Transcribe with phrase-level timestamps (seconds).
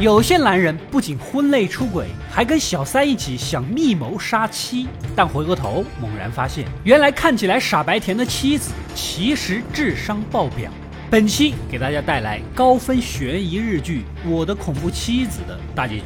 [0.00, 10.72] 有些男人不仅婚内出轨，还跟小三一起想密谋杀妻，但回过头猛然发现，原来看起来傻白甜的妻子，其实智商爆表。
[11.10, 16.04] 本期给大家带来高分悬疑日剧《我的恐怖妻子》的大结局。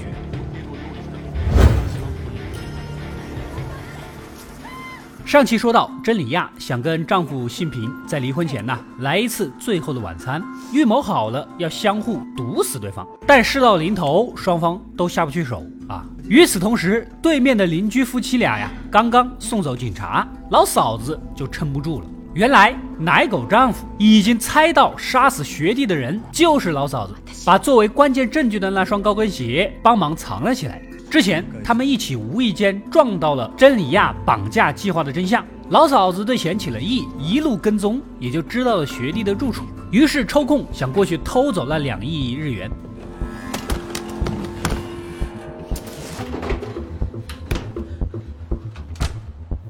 [5.35, 10.41] 上期说到，真理亚想跟丈夫信平在离婚前呢来一次最后的晚餐，
[10.73, 16.07] 预谋好了要相互毒死对方，但事到临头，双方都下不去手啊。
[16.29, 22.07] 与此同时，对面的邻居夫妻俩呀，刚刚送走警察，老嫂子就撑不住了。
[22.33, 27.15] 原来奶狗丈夫已经猜到杀死学弟的人就是老嫂子，
[27.45, 30.81] 把作为关键证据的那双高跟鞋帮忙藏了起来。
[31.10, 42.70] 之前他们一起无意间撞到了真理亚绑架计划的真相，老嫂子对钱起了意，一路跟踪，也就知道了学弟的住处，于是抽空想过去偷走那两亿日元。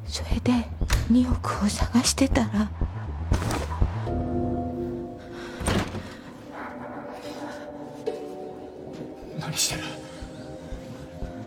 [0.05, 0.66] それで
[1.09, 2.69] 2億を探してたら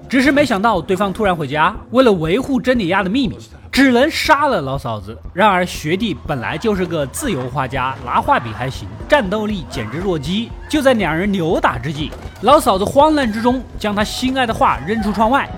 [0.10, 3.38] 只是没想到对方突然回家，为了维护真理亚的秘密，
[3.70, 5.18] 只能杀了老嫂子。
[5.34, 10.50] 然而学弟本来就是个自由画家，拿画笔还行，战斗力简直弱鸡。
[10.70, 12.10] 就在两人扭打之际，
[12.42, 15.50] 老嫂子慌乱之中将他心爱的画扔出窗外。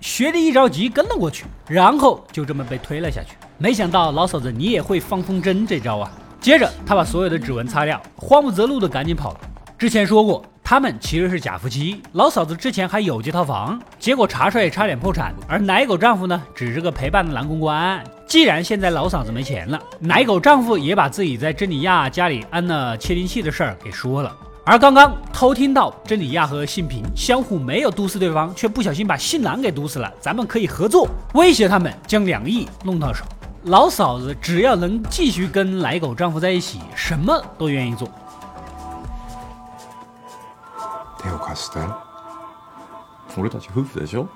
[0.00, 3.34] 学弟一着急跟了过去，然后就这么被推了下去。
[3.62, 6.10] 没想到老嫂子你也会放风筝这招啊！
[6.40, 9.40] 接着他把所有的指纹擦掉，慌不择路的赶紧跑了。
[9.78, 18.02] 之前说过他们其实是假夫妻，老嫂子之前还有几套房，结果查出来差点破产，而奶狗丈夫呢只是个陪伴的男公关。
[18.26, 24.36] 既然现在老嫂子没钱了，奶狗丈夫也把自己在珍妮亚家里安了窃听器的事儿给说了。
[24.64, 33.24] 而刚刚偷听到真理亚和信平相互没有毒死对方，却不小心把信男给毒死了，咱们可以合作，威胁他们将两亿弄到手。
[33.63, 38.07] 老嫂子只要能继续跟奶狗丈夫在一起，什么都愿意做。
[41.23, 41.79] 手を貸して
[43.35, 44.27] 俺たち夫婦でしょ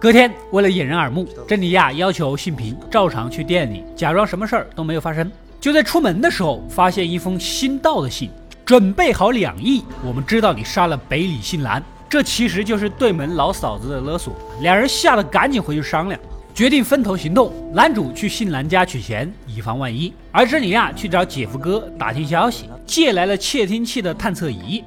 [0.00, 5.30] 隔天，为了掩人耳目，珍妮亚要求信平照常去店里，假装什么事儿都没有发生。
[5.60, 8.30] 就在出门的时候，发现一封新到的信，
[8.64, 14.32] 准备好两亿，我们知道你杀了北里信男，这其实就是对门老嫂子的勒索。
[14.60, 16.18] 两人吓得赶紧回去商量。
[16.54, 24.82] 决定分头行动，男主去信男家取钱，以防万一；而珍妮亚去找姐夫哥打听消息，借来了窃听器的探测仪。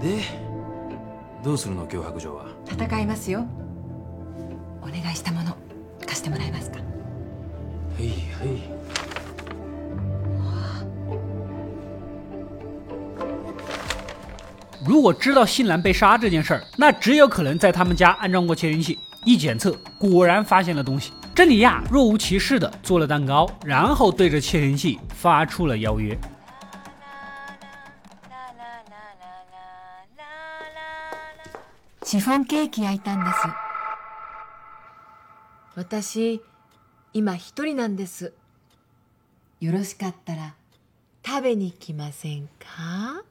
[0.00, 0.18] で
[1.42, 3.44] どうするの脅迫状は戦いますよ
[4.82, 5.56] お願いしたもの
[6.06, 6.84] 貸してもらえますかは
[7.98, 8.58] いはい
[14.86, 18.98] 如果知道信男被杀这件事儿，那只有可能在他们家安装过窃听器。
[19.24, 21.12] 一检测，果然发现了东西。
[21.34, 26.18] 珍妮亚若无其事地做了蛋糕，然后对着窃听器发出了邀约。
[32.04, 33.48] シフォンケーキ焼いたんです
[35.76, 36.40] 私
[37.12, 38.32] 今一人なんです
[39.60, 40.54] よろしかったら
[41.22, 43.22] 食べに来ませんか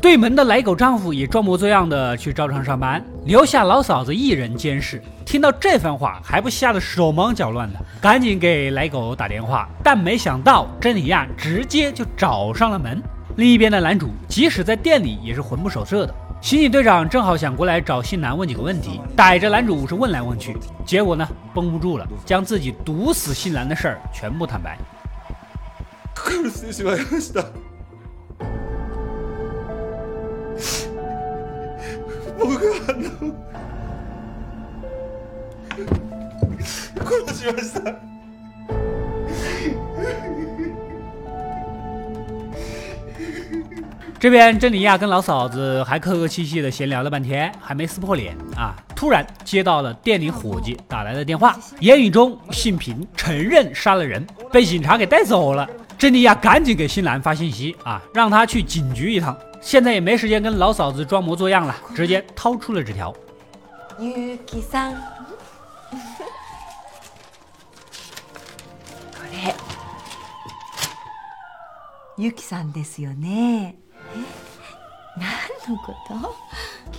[0.00, 5.02] 对门的奶狗丈夫也装模作样的去照常上班，留下老嫂子一人监视。
[5.24, 9.68] 听到这番话，还不吓得手忙脚乱的，赶紧给奶狗打电话。
[9.82, 13.02] 但没想到珍妮亚直接就找上了门。
[13.36, 16.14] 另一边的男主，即使在店里也是魂不守舍的。
[16.40, 20.56] 刑警队长正好想过来找信男问几个问题，逮着男主是问来问去，
[20.86, 24.78] 结果呢绷不住了，将自己毒死信男的事儿全部坦白。
[32.37, 33.09] 殺してしまいました僕があんな
[37.03, 37.83] 殺しました
[44.19, 48.73] 这边珍妮亚跟老嫂子还客客气气的闲聊了半天，还没撕破脸啊！
[48.95, 55.69] 突然接到了店里伙计打来的电话，言语中信平承认杀了人，被警察给带走了。
[55.97, 59.37] 珍妮亚赶紧给新兰发信息啊，让他去警局一趟。
[59.61, 63.13] 现在也没时间跟老嫂子装模作样了，直接掏出了纸条。
[63.99, 64.99] ゆうきさんこ
[69.31, 69.53] れ
[72.17, 73.75] ゆきさんですよね
[74.11, 75.21] え
[75.67, 76.35] 何のこと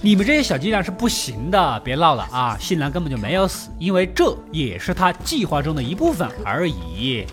[0.02, 2.56] 你们这些小伎俩是不行的，别闹了啊！
[2.60, 7.26] 信兰根本就没有死，因为这也是他计划中的一部分而已。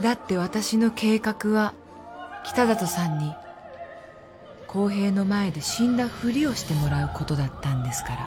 [0.00, 1.72] だって私の計画は
[2.44, 3.32] 北里さんに
[4.66, 8.18] 公平の前で死んだふりをしてもらうことだったんですから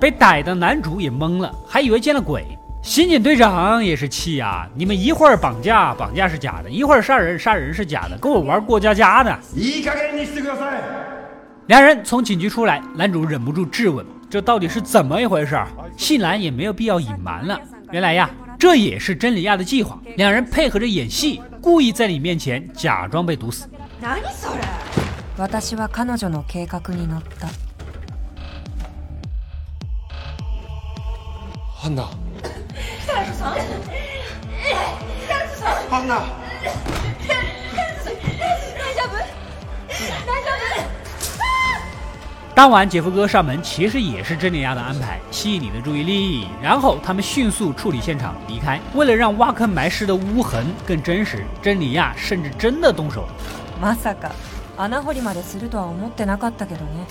[0.00, 2.58] 被逮的男主也懵了，还以为见了鬼。
[2.82, 4.66] 刑警队长也是气呀！
[4.74, 9.30] 你们一会儿绑架，绑架是假的；一会儿杀人，杀人是假的，跟我玩过家家的。
[9.54, 10.80] いい加減にしてください。
[11.66, 15.62] 两人从警局出来，男主忍不住质问：这到底是怎么一回事？
[15.98, 17.60] 信兰也没有必要隐瞒了。
[17.90, 18.30] 原来呀，
[18.65, 20.01] 这也是真理亚的计划。
[20.17, 23.69] 两人配合着演戏，故意在你面前假装被毒死。
[24.01, 24.49] 何そ
[33.13, 33.45] れ私
[42.64, 48.78] 当晚，姐夫哥上门其实也是真理亚的安排，吸引你的注意力，然后他们迅速处理现场离开。
[48.94, 53.28] 为了让挖坑埋尸的污痕更真实，真理亚甚至真的动手了。
[53.80, 54.32] まさか
[54.76, 57.06] 穴掘りまでするとは思ってなかったけどね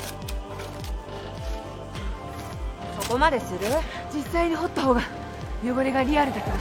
[3.00, 3.60] そこまでする
[4.14, 5.02] 実際に掘った方が
[5.64, 6.56] 汚れがリアルだから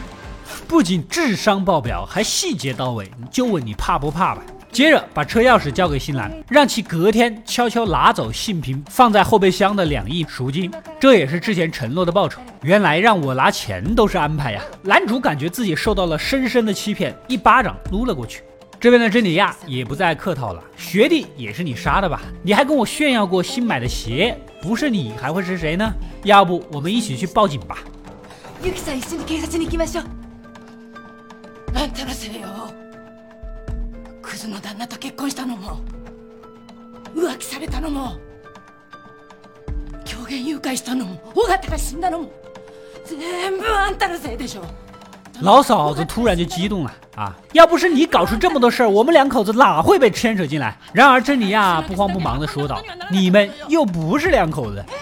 [0.68, 4.42] 不仅智商爆表，还细节到位，就问你怕不怕吧。
[4.73, 12.41] 接着把车钥匙交给新兰，让其隔天悄悄拿走信平放在后备箱的两亿赎金，这也是之前承诺的报酬。
[12.63, 14.63] 原来让我拿钱都是安排呀！
[14.81, 18.41] 男主感觉自己受到了深深的欺骗，一巴掌撸了过去。
[18.79, 22.23] 这边的珍妮亚也不再客套了，学弟也是你杀的吧？
[22.41, 25.93] 你还跟我炫耀过新买的鞋，不是你还会是谁呢？
[26.23, 27.77] 要不我们一起去报警吧？
[34.32, 35.80] クズの旦那と結婚したのも
[37.14, 38.18] 浮気されたのも
[40.04, 42.32] 狂言誘拐したのも尾形が死んだのも
[43.04, 44.62] 全部あんたのせいでしょ
[45.40, 47.32] 老嫂子突然就激动了啊！
[47.52, 50.76] 要不是你搞出这么多事儿，我们两口子哪会被牵扯进来？
[50.92, 54.84] 然而珍妮亚不慌不忙地说道：“你们又不是两口子。”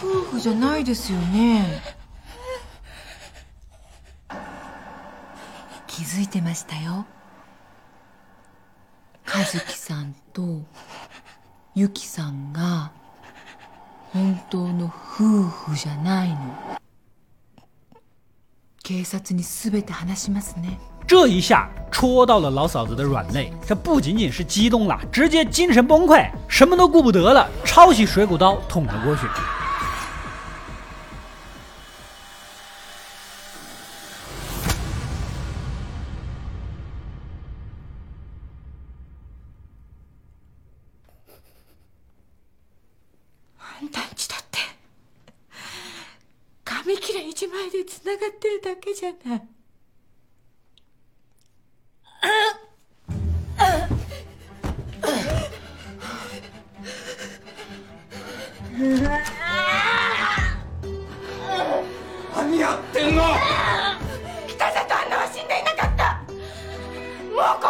[0.00, 1.82] 夫婦じゃないですよね。
[5.86, 7.06] 気づいてましたよ。
[9.26, 10.64] 和樹さんと
[11.74, 12.92] ユキさんが
[14.12, 16.38] 本当の夫婦じゃないの。
[18.82, 20.80] 警察に全て話しますね。
[21.09, 29.27] 这一下戳到了老嫂子的软肋，这不仅仅是激动了，直接精神崩溃，什么都顾不得了，抄起水果刀捅了过去。
[43.77, 44.59] あんたんちだって
[46.63, 49.41] 紙切れ一枚でつながってるだけじゃない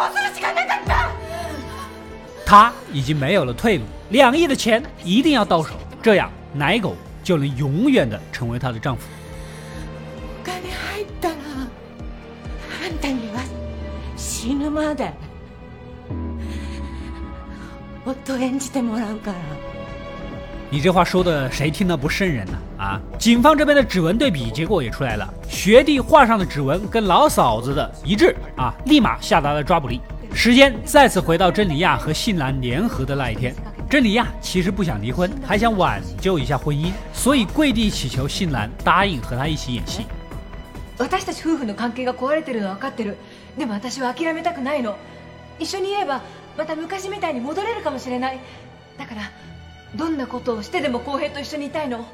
[0.10, 1.10] うするしかなかった
[2.46, 9.00] 他已经没有了退路，两亿的钱一定要到手，这样奶狗就能永远的成为她的丈夫。
[10.40, 13.42] お金入ったらあんたには
[14.16, 15.12] 死ぬまで
[18.06, 19.38] 夫演じてもらうから
[20.70, 22.58] 你这话说的谁听了不瘆人呢？
[22.76, 23.00] 啊！
[23.18, 30.00] 警方这边的指纹对比结果也出来了，学弟画上的指纹跟老嫂子的一致啊，立马下达了抓捕令。
[30.34, 33.54] 时间再次回到珍妮亚和信兰联合的那一天，
[33.88, 40.04] 珍妮亚其实不想离婚，还想挽救一下婚姻，所以跪地祈求信兰答应和他一起演戏。
[40.98, 43.18] 私たち夫婦の関係が壊れてるのは分かってる
[43.58, 44.96] でも私は諦めたくないの
[45.58, 46.22] 一緒にいれば
[46.56, 48.40] また昔みたいに戻れるかもしれない
[48.98, 49.30] だから
[49.94, 52.04] どんなことをしてでも浩平と一緒にいたいの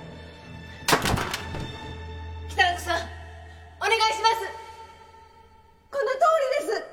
[2.49, 4.47] 北里さんお願いします
[5.91, 6.19] この通
[6.63, 6.85] りです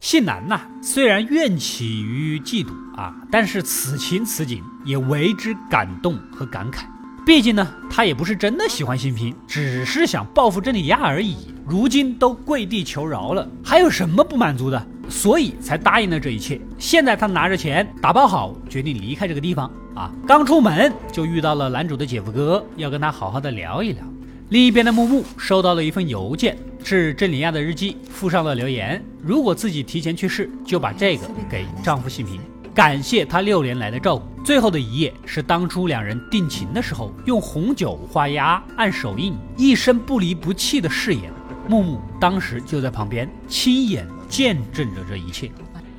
[0.00, 6.84] 信兰呐，虽然怨起于嫉妒啊，但是此情此景也为之感动和感慨。
[7.24, 11.54] 毕竟呢，他也不是真的喜欢新平，只是想报复珍妮亚而已。
[11.66, 14.84] 如今都跪地求饶了，还有什么不满足的？
[15.09, 16.59] 所以才答应了这一切。
[16.77, 20.11] 现在他拿着钱打包好，决定离开这个地方啊！
[20.27, 24.03] 刚出门就遇到了男主的姐夫哥，要跟他好好的聊一聊。
[24.49, 32.39] 另一边的木木收到了一份邮件，是珍妮亚的日记，附上了留言：如果自己提前去世，就把这个给丈夫信平。
[32.73, 34.23] 感谢他六年来的照顾。
[34.43, 41.31] 最后的一页是当初两人定情的时候，用红酒画押、按手印，一生不离不弃的誓言。
[41.67, 45.49] 木木当时就在旁边，亲眼见证着这一切。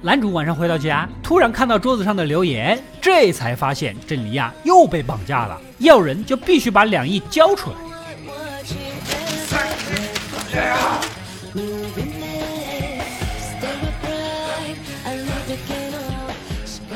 [0.01, 7.77] 男主晚上回到家，突然看到桌子上的留言，这才发现珍妮亚又被绑架了，要人就必须把两亿交出来。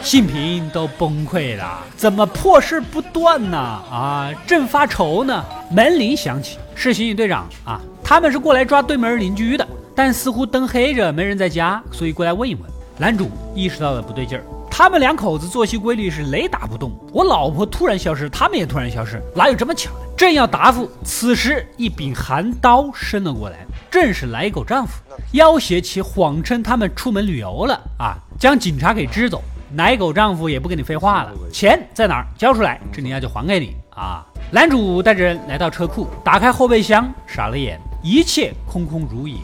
[0.02, 3.58] 信平都崩溃了，怎么破事不断呢？
[3.58, 9.64] 啊，正发愁呢，门铃响起，是刑警队长啊，他们是过来抓对门邻居的，
[9.94, 12.64] 但似乎灯黑着，没人在家，所以过来问一问。
[12.98, 20.08] 男主意识到了不对劲儿，他们两口子作息规律是雷打不动，我老婆突然消失，他们也突然消失，哪有这么巧的？
[20.16, 25.00] 正要答复，此时一柄寒刀伸了过来，正是奶狗丈夫，
[25.30, 29.40] 要挟其谎称他们出门旅游了啊，将警察给支走。
[29.72, 32.26] 奶狗丈夫也不跟你废话了，钱在哪儿？
[32.36, 34.26] 交出来，这尼亚就还给你啊！
[34.50, 39.37] 男主带着人来到车库，打开后备箱，傻了眼，一切空空如也。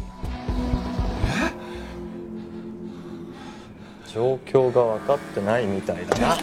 [4.13, 6.35] 状況が分かってないみたいだな。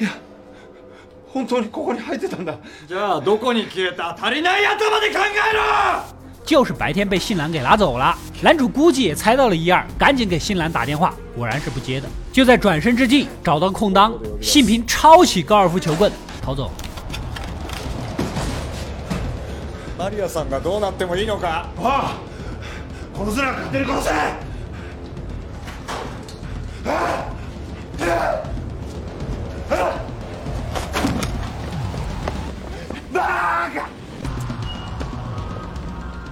[0.00, 0.10] いや
[1.32, 5.62] 本当にここに入ってたんだじゃあどこに消えた足りない頭で考えろ
[6.44, 12.08] 就是白天被新兰给拿走了，男主估计也猜到了一二，赶紧给新兰打电话，果然是不接的。
[12.32, 16.10] 就在转身之际，找到空当，信平抄起高尔夫球棍
[16.42, 16.72] 逃走。
[19.98, 22.16] マリアさんがどうなってもいいのかあ
[23.16, 24.10] あ殺すな勝手に殺せ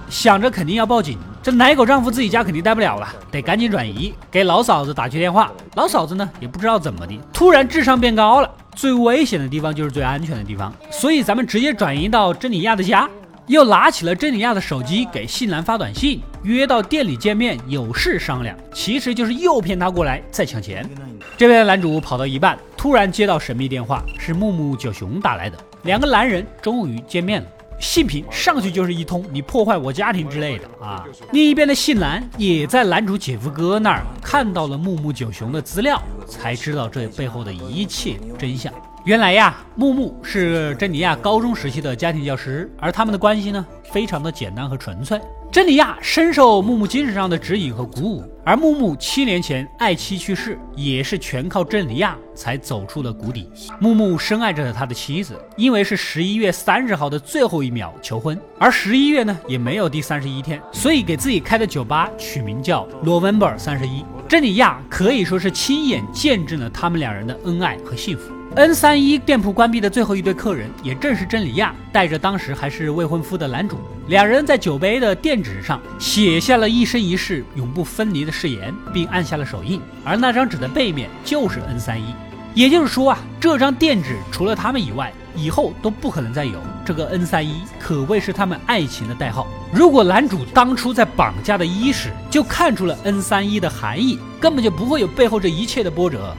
[0.09, 5.49] 想着肯定要报警，这奶狗丈夫自己家肯定待不了了，得赶紧转移，给老嫂子打去电话。
[5.75, 8.51] 老嫂子呢也不知道怎么的，突然智商变高了。
[8.75, 13.09] 最危险的地方就是最安全的地方，所以咱们直接转移到珍妮亚的家。
[13.46, 18.56] 又拿起了珍妮亚的手机给信兰发短信，约到店里见面，有事商量。
[18.72, 20.88] 其实就是诱骗他过来再抢钱。
[21.36, 25.58] 这边的男主跑到一半，突然接到神秘电话，是木木九雄打来的。
[25.82, 27.48] 两个男人终于见面了。
[27.80, 31.04] 信平上去就是一通，你破坏我家庭之类的啊！
[31.32, 38.72] 另一边的信兰也在男主姐夫哥那儿看到了木木九雄的资料，才知道这背后的一切真相。
[39.04, 45.20] 原来呀，木木是珍妮亚高中时期的家庭教师，而他们的关系呢，非常的简单和纯粹。
[45.52, 53.46] 珍妮亚深受木木精神上的指引和鼓舞，而木木七年前爱妻去世，也是全靠珍妮亚才走出了谷底。
[53.78, 64.02] 木木深爱着他的妻子，因为是十一月三十号的最后一秒求婚，而十一月呢也没有第三十一天，所以给自己开的酒吧取名叫 November 三十一。
[64.26, 68.32] 珍妮亚可以说是亲眼见证了他们两人的恩爱和幸福。
[68.56, 79.80] N 三一店铺关闭的最后一对客人，也正是珍妮亚带着当时还是未婚夫的男主，两人在酒杯的垫纸上写下了一生一世永不分离的誓言，并按下了手印。
[80.04, 82.14] 而那张纸的背面就是 N 三一，
[82.54, 86.60] 也就是说啊，这张垫纸除了他们以外，以后都不可能再有。
[86.86, 89.48] 这个 N 三一可谓是他们爱情的代号。
[89.72, 96.32] 如果男主当初在绑架的伊始就看出了 N 三一的含义，根本就不会有背后这一切的波折。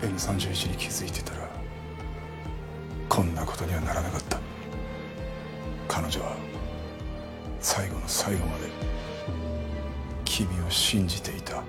[0.00, 1.48] N31 に気づいてたら
[3.08, 4.38] こんなことにはならなかった
[5.86, 6.36] 彼女は
[7.60, 8.64] 最後の最後まで
[10.24, 11.62] 君を信じていた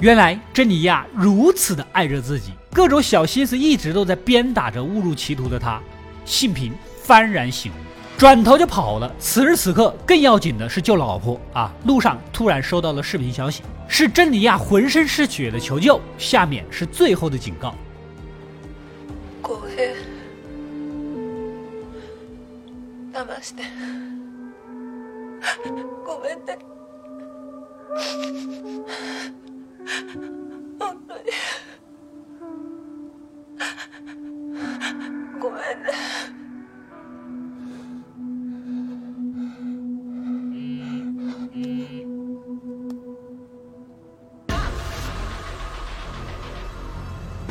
[0.00, 5.80] 原来珍妮亚如此的爱着自己，各种小心思一直都在鞭打着误入歧途的他。
[6.24, 6.72] 信平
[7.04, 7.74] 幡然醒悟，
[8.16, 9.12] 转头就跑了。
[9.18, 11.72] 此时此刻，更要紧的是救老婆啊！
[11.84, 16.00] 路上突然收到了视频消息， 是珍妮亚浑身是血的求救。
[16.16, 17.74] 下面是最后的警告：
[19.42, 19.94] 浩平
[23.12, 23.62] 騙して
[26.06, 26.58] ごめんね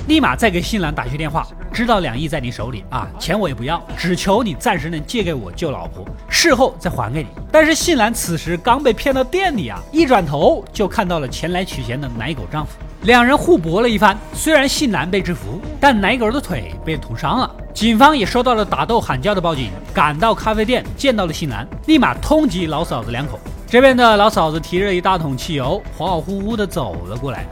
[0.08, 7.28] 立马再给新兰打去电话，知道两亿在你手里啊，钱我也不要，只求你暂时能借给我救老婆，事后再还给你。
[7.52, 17.48] 但是信兰此时刚被骗到店里啊，一转头就看到了前来取钱的奶狗丈夫，两人互搏了一番，虽然信男被制服，但奶狗的腿被捅伤了。
[17.72, 23.38] 警方也收到了打斗喊叫的报警，赶到咖啡店见到了信男，立马通缉老嫂子两口。
[23.68, 27.46] 这边的老嫂子提着一大桶汽油，恍恍惚惚的走了过来。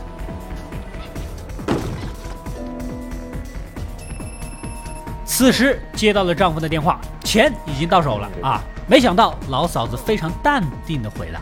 [5.30, 8.62] 此时接到了丈夫的电话，钱已经到手了啊！
[8.88, 11.42] 没想到老嫂子非常淡定的回答：“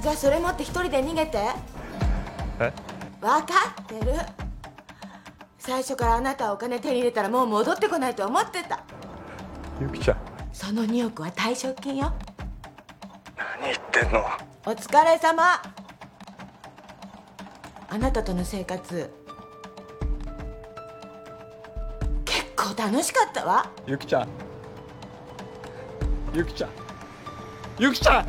[0.00, 1.38] じゃあそれ持って一人で逃げて。
[2.60, 2.72] え？
[3.20, 4.12] 分かってる。
[5.58, 8.80] 最初からあなたはお金手に入れたらもう戻ってこないと思ってた。
[9.80, 10.16] ゆきちゃん
[10.52, 12.12] その2億は退職金よ。
[13.36, 14.24] 何言ってんの
[14.66, 15.42] お疲れ様。
[17.90, 19.10] あなたとの生活
[22.78, 23.66] 楽しかったわ。
[23.86, 24.28] ゆきちゃん
[26.32, 26.70] ゆきちゃん
[27.78, 28.24] ゆきちゃん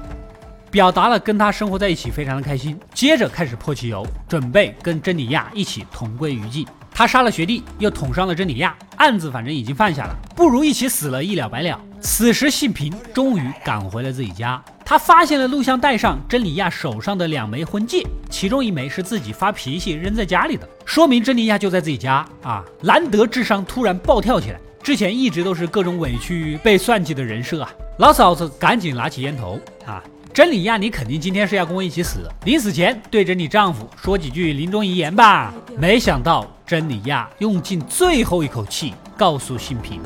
[0.71, 6.67] 表达了跟他生活在一起非常的开心，接着开始泼汽油，准备跟珍妮亚一起同归于尽。
[6.91, 11.79] 他杀了学弟，又捅伤了珍妮亚，案子反正已经犯下了，不如一起死了，一了百了。
[12.01, 22.64] 此时信平终于赶回了自己家， 他发现了录像带上珍妮亚手上的两枚婚戒，其中一枚是自己发脾气扔在家里的，说明珍妮亚就在自己家啊！
[22.82, 27.70] 兰德智商突然暴跳起来，之前一直都是各种委屈被算计的人设啊！
[27.98, 30.02] 老嫂子赶紧拿起烟头啊！
[30.34, 32.28] 珍妮亚，你肯定今天是要跟我一起死。
[32.44, 35.54] 临死前对着你丈夫说几句临终遗言吧。
[35.78, 40.00] 没想到珍妮亚用尽最后一口气告诉新平：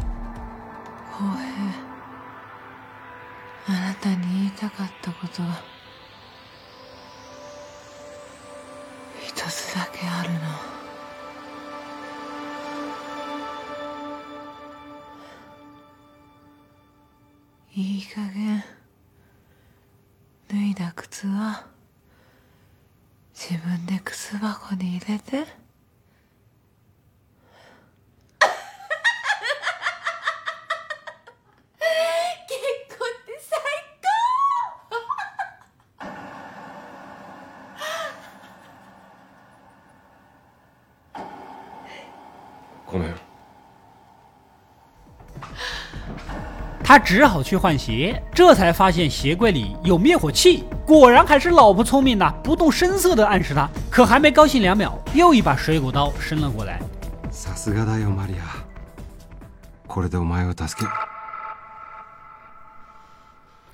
[5.35, 5.43] と
[9.21, 10.39] 一つだけあるの。
[17.77, 18.63] いい加減
[20.49, 21.67] 脱いだ靴は
[23.35, 25.64] 自分で靴箱に入れて。
[46.84, 50.64] 他只好去换鞋，这才发现鞋柜里有灭火器。
[50.86, 53.70] 果然还是老婆聪明呐，不动声色地暗示他。
[53.92, 56.80] 可还没高兴两秒，又一把水果刀伸了过来。
[57.32, 58.66] さすがだよマリア
[59.88, 60.92] これでお前を助ける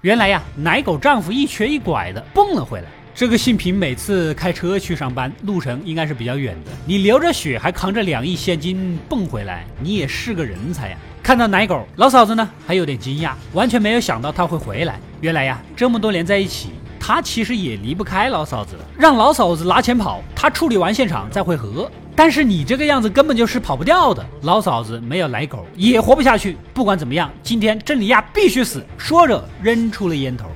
[0.03, 2.88] 原来呀，奶狗丈夫一瘸一拐的蹦了回来。
[3.20, 6.70] 这个信平每次开车去上班，路程应该是比较远的。
[6.87, 10.96] 你流着血还扛着两亿现金蹦回来，你也是个人才呀！
[11.22, 14.98] 看到奶狗，老嫂子呢还有点惊讶，完全没有想到他会回来。
[15.20, 21.92] 原来呀，这么多年在一起，他其实也离不开老嫂子，让老嫂子拿钱跑，他处理完现场再会合。
[22.16, 26.56] 但是你这个样子根本就是跑不掉的，老嫂子没有奶狗也活不下去。
[26.72, 28.83] 不管怎么样，今天珍妮亚必须死！
[28.96, 30.46] 说着扔出了烟头。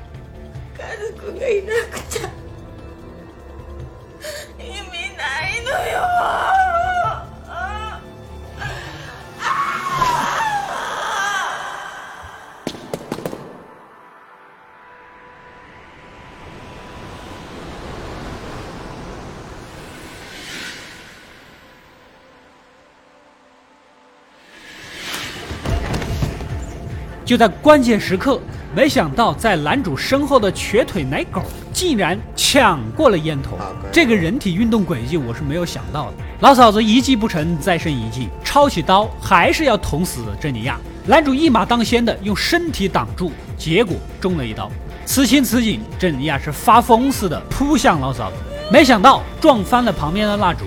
[27.25, 28.39] 就在关键时刻，
[28.77, 33.57] 没想到在男主身后的瘸腿奶狗竟然抢过了烟头。
[33.91, 36.15] 这个人体运动轨迹我是没有想到的。
[36.41, 40.79] 老嫂子一计不成，再生一计，抄起刀还是要捅死珍妮亚。
[41.07, 44.71] 男主一马当先的用身体挡住，结果中了一刀。
[45.07, 48.37] 此情此景，珍妮亚是发疯似的扑向老嫂子，
[48.71, 50.65] 没想到撞翻了旁边的蜡烛。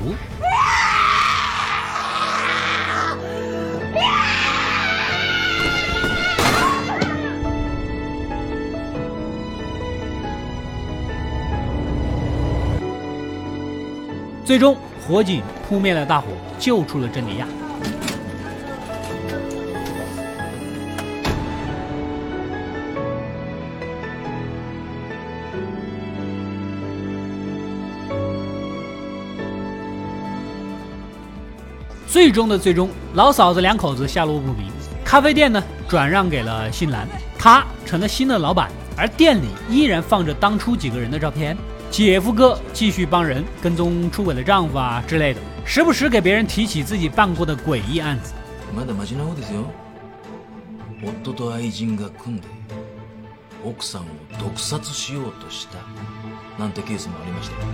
[14.47, 17.45] 最终，火警扑灭了大火，救出了珍妮亚。
[32.07, 34.71] 最终的最终，老嫂子两口子下落不明。
[35.03, 37.05] 咖啡店呢，转让给了新兰，
[37.37, 41.57] 他成了新的老板，而店里依然放着当初几个人的照片。
[41.90, 48.32] 姐夫哥继续帮人跟踪出轨的丈夫啊之类的，时不时给别人提起自己办过的诡异案子。
[48.74, 49.64] まだマジな方ですよ
[51.02, 52.48] 夫と愛人が組んで
[53.62, 54.04] 奥さんを
[54.38, 55.78] 毒殺しようとした
[56.58, 57.68] なんてケースもありましたよ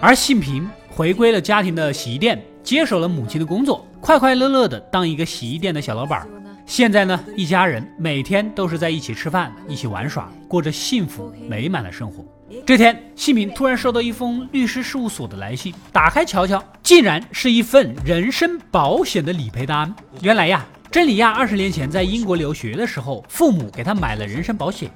[0.00, 6.28] 而信平回归了家庭的洗衣店，接手了母亲的工作，快快乐乐的当一个洗衣店的小老板儿。
[6.66, 12.24] 现在呢，一家人每天都是在一起吃饭、一起玩耍，过着幸福美满的生活。
[12.66, 19.94] 这天，信平突然收到一封律师事务所的来信，打开瞧瞧，竟然是一份人身保险的理赔单。
[20.20, 24.90] 原来呀，真理亚二十年前在英国留学的时候，父母给他买了人身保险。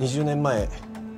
[0.00, 0.66] 20年前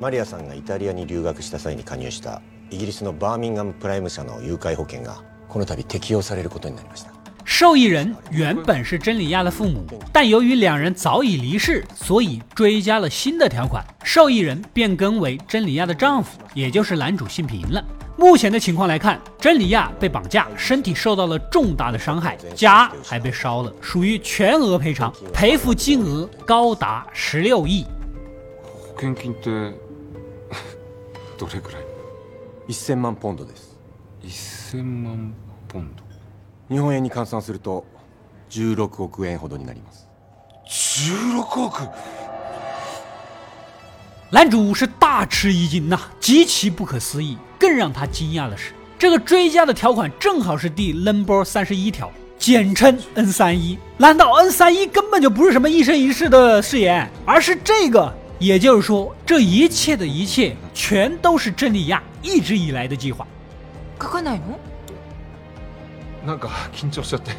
[0.01, 7.13] マリアさんがイタリアに留学した際に加入したイギリスのバーミンガムプライム社の誘拐保険がこの度適用されることになりました
[7.49, 17.85] 受益人原本是真理亚的父母，但由于两人早已离世，所以追加了新的条款，受益人变更为真理亚的丈夫，也就是男主信平了。
[18.17, 27.85] 目前的情况来看，真理亚被绑架，身体受到了重大的伤害，家还被烧了，属于全额赔偿，赔付金额高达十六亿。
[28.97, 29.75] 保険金って
[31.37, 31.83] どれくらい
[32.69, 33.77] 1000万ポンドです
[34.23, 35.35] 1000万
[35.69, 36.05] ポンド
[36.71, 37.85] 日本円に換算すると
[38.51, 40.09] 16億円ほどになります
[40.67, 41.89] 16億
[44.31, 47.39] 男主是大吃一惊呐、极其不可思议。
[47.57, 53.79] 更让他惊讶的是，这个追加的条款正好是第 Number 三十一条，简称 N 三一。
[53.97, 58.13] 难道 N 三一根本就不是什么一生一世的誓言，而是这个？
[58.41, 63.25] 也就是说，这一切的一切，全都是真理亚一直以来的计划。
[66.26, 67.32] なんか緊張しちゃって。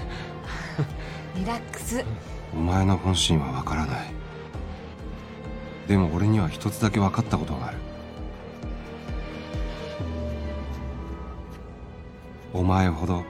[1.36, 2.04] リラックス。
[2.52, 4.12] お前の本心はわからない。
[5.86, 7.78] でも俺には一つだけ分かったことがある。
[12.52, 13.22] お前ほど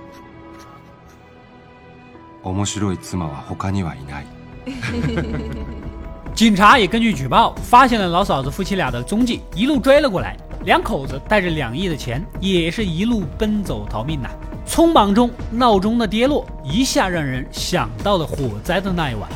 [2.42, 4.26] 面白い妻は他にはいない。
[6.34, 10.36] 警察也根据举报发现了老嫂子夫妻俩的踪迹，一路追了过来。
[10.64, 14.30] 两口子带着两亿的钱，也是一路奔走逃命呐、
[14.69, 19.29] 匆忙中，闹钟的跌落，一下让人想到了火灾的那一晚。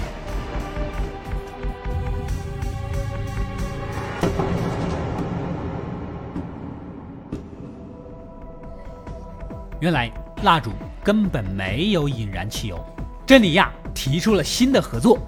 [9.80, 10.12] 原来
[10.44, 12.78] 蜡烛根本没有引燃汽油，
[13.26, 15.20] 真理亚提出了新的合作。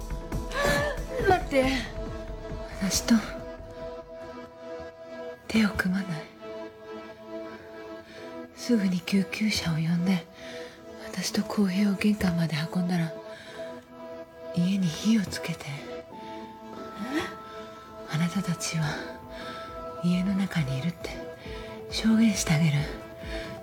[1.26, 1.64] 待って
[2.82, 3.14] 私と
[5.48, 6.25] 手を組まない
[8.57, 10.25] すぐに救急車を呼んで
[11.09, 13.13] 私と浩平を玄関まで運んだら
[14.55, 15.65] 家に火をつけて。
[18.09, 18.85] あなたたちは
[20.03, 21.11] 家の中にいるって
[21.91, 22.77] 証言してあげる。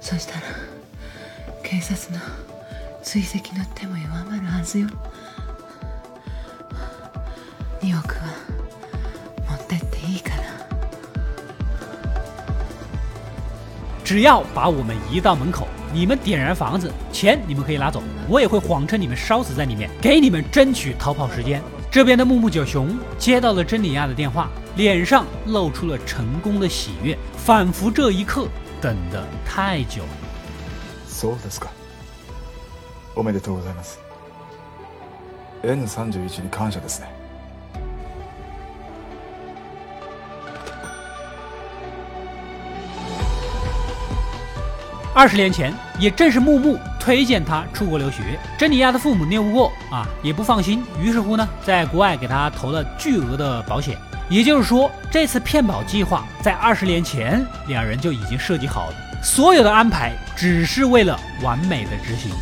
[0.00, 0.40] そしたら
[1.62, 2.20] 警察の
[3.02, 4.88] 追跡の手も弱まるはずよ。
[7.80, 8.53] 2億は
[14.03, 21.61] 只要把我们移到门口，你们点燃房子，钱你们可以拿走，我也会谎称你们烧死在里面，给你们争取逃跑时间。
[21.91, 28.47] 这边的木木九雄接到了真理亚的电话，脸上露出了成功的喜悦，仿佛这一刻
[28.79, 30.09] 等得太久了。
[31.07, 31.69] そうですか
[33.15, 33.99] おめでとうございます
[35.63, 37.12] N31 に感謝ですね
[45.14, 53.96] 二十年前，也正是木木推荐他出国留学，珍妮亚的父母拗不过啊，也不放心，于是乎呢，在国外给他投了巨额的保险。
[54.28, 62.32] 也就是说，这次骗保计划在二十年前两人就已经设计好了，所有的安排只是为了完美的执行。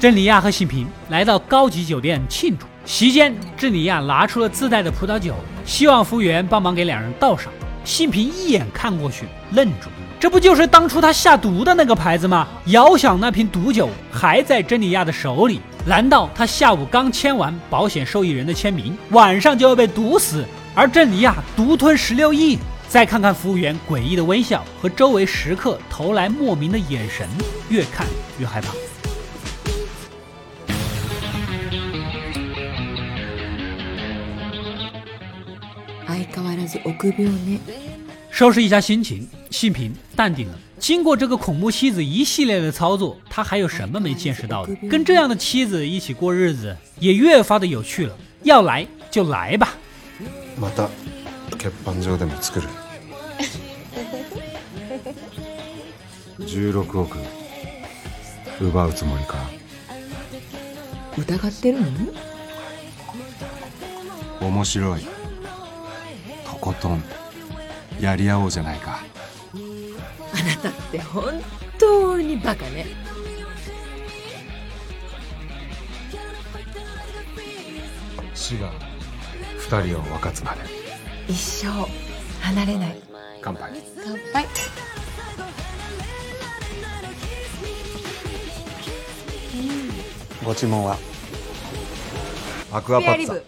[0.00, 7.52] 珍妮亚和信平来到高级酒店庆祝，席间，珍妮亚拿出了自带的葡萄酒，希望服务员帮忙给两人倒上。
[7.84, 10.05] 信平一眼看过去，愣住了。
[10.19, 12.47] 这不就是当初他下毒的那个牌子吗？
[12.67, 20.45] 遥想那瓶毒酒还在珍妮亚的手里，难道他下午刚签完保险受益人的签名，晚上就要被毒死？
[20.75, 22.59] 而珍妮亚独吞十六亿？
[22.87, 27.27] 再看看服务员诡异的微笑和周围食客投来莫名的眼神，
[27.69, 28.05] 越看
[28.37, 28.71] 越害怕。
[36.07, 37.59] 相変わらず臆病ね
[38.29, 40.57] 收拾一下心情， 信平淡定了。
[40.79, 44.75] 经过这个恐怖妻子一系列的操作，他还有什么没见识到的？
[44.89, 48.17] 跟这样的妻子一起过日子，也越发的有趣了。
[48.43, 49.75] 要来就来吧。
[50.59, 50.89] また
[51.57, 52.67] 欠板状でも作る
[56.39, 57.17] 16億
[58.59, 59.37] 奪うつもりか
[61.17, 61.87] 疑ってるの
[64.41, 65.01] 面白い
[66.45, 67.03] とことん
[67.99, 69.03] やり合おうじゃないか
[70.38, 70.98] あなたって。
[70.98, 71.42] 本
[71.78, 72.86] 当にバカね。
[78.34, 78.70] 死が
[79.58, 80.60] 二人を分かつまで。
[81.26, 81.66] 一生
[82.42, 83.02] 離れない。
[83.40, 83.72] 乾杯。
[84.04, 84.46] 乾杯。
[90.44, 90.96] ご注文は？
[92.72, 93.42] アクアパッツァ。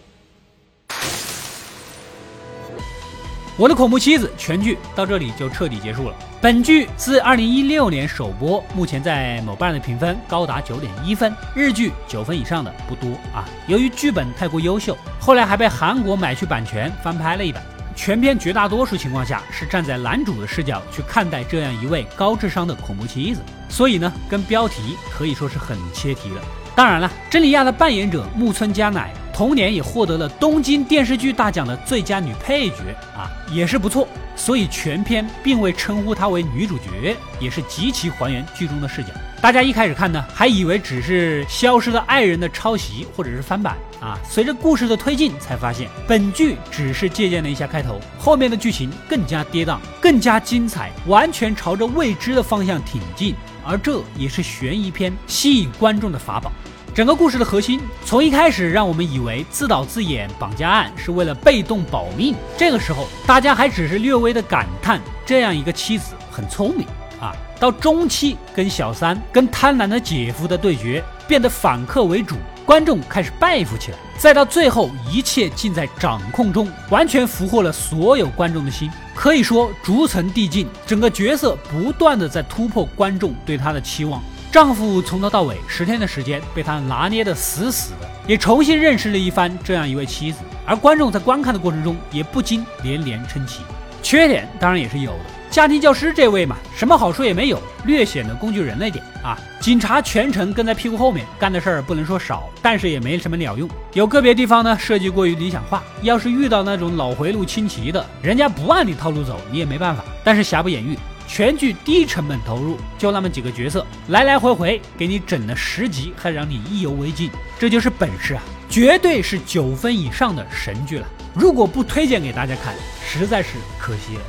[3.57, 6.15] 我的恐怖妻子全剧到这里就彻底结束了。
[6.41, 13.43] 本剧自二零一六年首播，目前在某瓣的评分高达九点一分，日剧九分以上的不多啊。
[13.67, 17.61] 由于剧本太过优秀，后来还被韩国买去版权翻拍了一版。
[17.93, 26.35] 全片绝大多数情况下是站在男主的视角去看待这样一位高智商的恐怖妻子，所以呢，跟标题可以说是很切题的。
[26.73, 34.05] 当然了，真理亚的扮演者木村佳乃同年也获得了东京电视剧大奖的最佳女配角啊，也是不错。
[34.35, 39.11] 所以全片并未称呼她为女主角，也是极其还原剧中的视角。
[39.41, 44.19] 大家一开始看呢，还以为只是《消失的爱人》的抄袭或者是翻版啊。
[44.29, 53.33] 随着故事的推进，才发现本剧只是借鉴了一下开头，后面的剧情更加跌宕，更加精彩，完全朝着未知的方向挺进。
[53.65, 56.51] 而这也是悬疑片吸引观众的法宝。
[56.93, 66.85] 整个故事的核心，从一开始让我们以为自导自演绑架案是为了被动保命，这个时候大家还只是略微的感叹这样一个妻子很聪明
[67.21, 67.33] 啊。
[67.59, 73.97] 到中期跟小三、跟贪婪的姐夫的对决，变得反客为主，观众开始拜服起来。
[74.17, 78.89] 再到最后，一切尽在掌控中，完全俘获了所有观众的心。
[79.13, 84.21] 可以说逐层递进，整个角色不断的在突破观众对他的期望。
[84.51, 90.39] 丈夫从头到尾十天的时间被他拿捏的死死的，也重新认识了一番这样一位妻子。
[90.65, 93.61] 而观众在观看的过程中也不禁连连称奇。
[94.01, 99.37] 缺点当然也是有的，家庭教师这位嘛，什么好处也没有，略显得工具人了点啊。
[99.59, 103.69] 警察全程跟在屁股后面干的事儿不能说少，但是也没什么鸟用。
[103.93, 110.03] 有个别地方呢设计过于理想化，要是遇到那种脑回路清奇的，人家不按你套路走，你也没办法。
[110.23, 110.97] 但是瑕不掩瑜。
[111.31, 118.41] 全剧低成本投入，就那么几个角色，来来回回给你整了十集，还让你意犹未尽，这就是本事啊！
[118.67, 121.07] 绝对是九分以上的神剧了。
[121.35, 122.73] 如果不推荐给大家看，
[123.05, 124.21] 实在是可惜了。